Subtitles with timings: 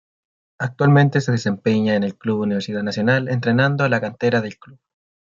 [0.59, 4.79] Actualmente se desempeña en el club Universidad Nacional entrenando a la cantera del club.